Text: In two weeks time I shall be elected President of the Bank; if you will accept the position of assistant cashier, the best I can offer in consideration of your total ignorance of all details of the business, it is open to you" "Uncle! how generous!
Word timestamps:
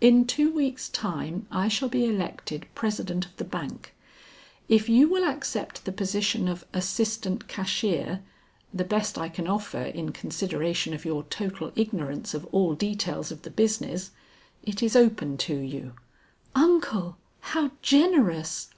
In 0.00 0.26
two 0.26 0.52
weeks 0.52 0.88
time 0.88 1.46
I 1.52 1.68
shall 1.68 1.88
be 1.88 2.04
elected 2.04 2.66
President 2.74 3.24
of 3.26 3.36
the 3.36 3.44
Bank; 3.44 3.94
if 4.68 4.88
you 4.88 5.08
will 5.08 5.22
accept 5.22 5.84
the 5.84 5.92
position 5.92 6.48
of 6.48 6.66
assistant 6.72 7.46
cashier, 7.46 8.24
the 8.74 8.82
best 8.82 9.16
I 9.18 9.28
can 9.28 9.46
offer 9.46 9.82
in 9.84 10.10
consideration 10.10 10.94
of 10.94 11.04
your 11.04 11.22
total 11.22 11.70
ignorance 11.76 12.34
of 12.34 12.44
all 12.50 12.74
details 12.74 13.30
of 13.30 13.42
the 13.42 13.50
business, 13.52 14.10
it 14.64 14.82
is 14.82 14.96
open 14.96 15.36
to 15.36 15.54
you" 15.56 15.92
"Uncle! 16.66 17.16
how 17.38 17.70
generous! 17.80 18.66